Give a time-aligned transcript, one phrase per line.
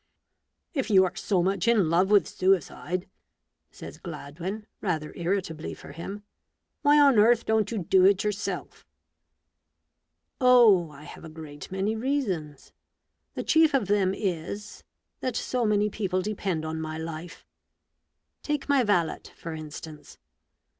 [0.73, 3.07] "If you are so much in love with suicide,"
[3.69, 6.23] says Gladwin, rather irritably for him,"
[6.81, 8.87] why on earth don't you do it yourself?""
[10.41, 10.89] Oh!
[10.89, 12.73] I have a great many reasons.
[13.35, 14.83] The chief of them is,
[15.19, 17.45] that so many people depend on my life.
[18.41, 20.17] Take my valet, for instance.